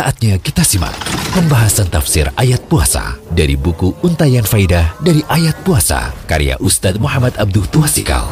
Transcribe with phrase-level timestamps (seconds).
[0.00, 0.96] Saatnya kita simak
[1.36, 7.68] pembahasan tafsir ayat puasa dari buku Untayan Faidah dari Ayat Puasa karya Ustadz Muhammad Abduh
[7.68, 8.24] Tuasikal.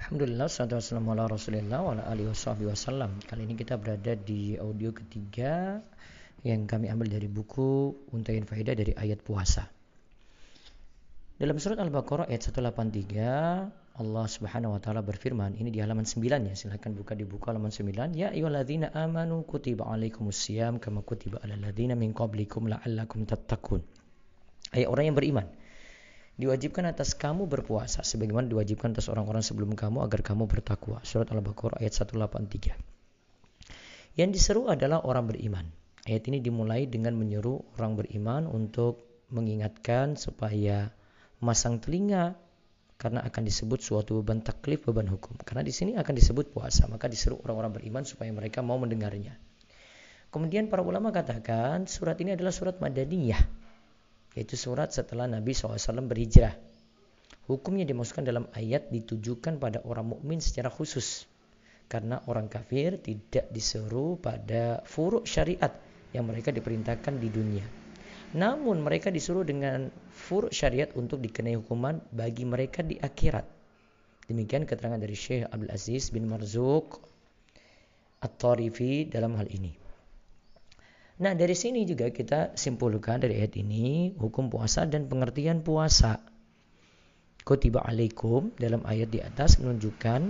[0.00, 2.32] Alhamdulillah, salatu wassalamu ala rasulillah wa alihi
[2.64, 5.76] wasallam Kali ini kita berada di audio ketiga
[6.40, 9.68] yang kami ambil dari buku Untayan Faidah dari ayat puasa.
[11.36, 16.54] Dalam surat Al-Baqarah ayat 183 Allah Subhanahu wa taala berfirman, ini di halaman 9 ya.
[16.58, 18.18] Silakan buka di buku halaman 9.
[18.18, 23.86] Ya ayyuhalladzina amanu kutiba alaikumusiyam kama kutiba alal ladzina min qablikum la'allakum tattaqun.
[24.74, 25.46] Ayat orang yang beriman.
[26.34, 30.98] Diwajibkan atas kamu berpuasa sebagaimana diwajibkan atas orang-orang sebelum kamu agar kamu bertakwa.
[31.06, 32.74] Surat Al-Baqarah ayat 183.
[34.18, 35.70] Yang diseru adalah orang beriman.
[36.02, 40.90] Ayat ini dimulai dengan menyeru orang beriman untuk mengingatkan supaya
[41.38, 42.34] masang telinga
[43.04, 45.36] karena akan disebut suatu beban taklif, beban hukum.
[45.44, 49.36] Karena di sini akan disebut puasa, maka disuruh orang-orang beriman supaya mereka mau mendengarnya.
[50.32, 53.44] Kemudian para ulama katakan surat ini adalah surat Madaniyah,
[54.40, 55.76] yaitu surat setelah Nabi SAW
[56.08, 56.56] berhijrah.
[57.44, 61.28] Hukumnya dimasukkan dalam ayat ditujukan pada orang mukmin secara khusus.
[61.92, 65.76] Karena orang kafir tidak diseru pada furuk syariat
[66.16, 67.83] yang mereka diperintahkan di dunia.
[68.34, 73.46] Namun mereka disuruh dengan fur syariat untuk dikenai hukuman bagi mereka di akhirat.
[74.26, 76.98] Demikian keterangan dari Syekh Abdul Aziz bin Marzuq
[78.24, 79.76] At-Tarifi dalam hal ini.
[81.14, 86.18] Nah dari sini juga kita simpulkan dari ayat ini hukum puasa dan pengertian puasa.
[87.46, 90.20] Kutiba alaikum dalam ayat di atas menunjukkan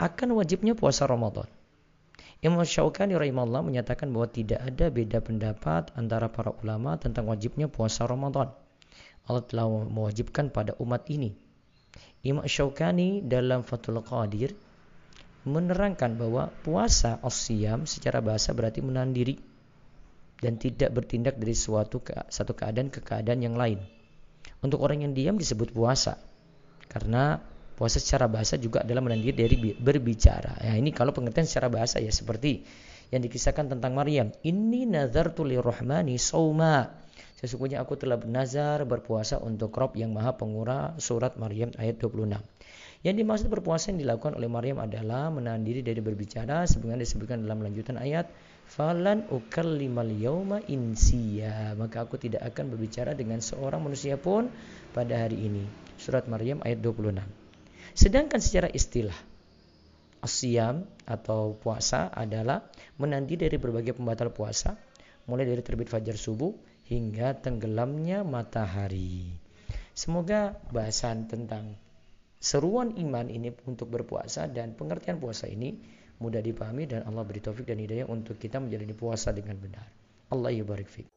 [0.00, 1.57] akan wajibnya puasa Ramadan.
[2.38, 8.06] Imam Syaukani rahimahullah menyatakan bahwa tidak ada beda pendapat antara para ulama tentang wajibnya puasa
[8.06, 8.54] Ramadan.
[9.26, 11.34] Allah telah mewajibkan pada umat ini.
[12.22, 14.54] Imam Syaukani dalam Fathul Qadir
[15.42, 19.34] menerangkan bahwa puasa asyam secara bahasa berarti menahan diri
[20.38, 23.82] dan tidak bertindak dari suatu ke, satu keadaan ke keadaan yang lain.
[24.62, 26.22] Untuk orang yang diam disebut puasa
[26.86, 27.42] karena
[27.78, 30.58] Puasa secara bahasa juga adalah menahan diri dari berbicara.
[30.66, 32.66] Ya, ini kalau pengertian secara bahasa ya seperti
[33.14, 34.34] yang dikisahkan tentang Maryam.
[34.42, 36.90] Ini nazar lirrahmani sauma.
[37.38, 42.42] Sesungguhnya aku telah bernazar berpuasa untuk Rob yang maha pengura surat Maryam ayat 26.
[43.06, 47.62] Yang dimaksud berpuasa yang dilakukan oleh Maryam adalah menahan diri dari berbicara sebagaimana disebutkan dalam
[47.62, 48.26] lanjutan ayat
[48.66, 54.50] falan ukallimal yauma insiya maka aku tidak akan berbicara dengan seorang manusia pun
[54.90, 55.62] pada hari ini
[55.94, 57.47] surat Maryam ayat 26
[57.98, 59.18] Sedangkan secara istilah,
[60.22, 64.78] asyam atau puasa adalah menanti dari berbagai pembatal puasa,
[65.26, 66.54] mulai dari terbit fajar subuh
[66.86, 69.34] hingga tenggelamnya matahari.
[69.98, 71.74] Semoga bahasan tentang
[72.38, 75.74] seruan iman ini untuk berpuasa dan pengertian puasa ini
[76.22, 79.90] mudah dipahami dan Allah beri taufik dan hidayah untuk kita menjalani puasa dengan benar.
[80.30, 81.10] Allah yubarik fiqh.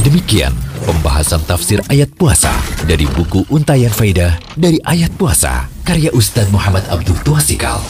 [0.00, 0.56] Demikian
[0.88, 2.48] pembahasan tafsir ayat puasa
[2.88, 7.84] dari buku Untayan Faidah dari Ayat Puasa karya Ustadz Muhammad Abdul Tuasikal.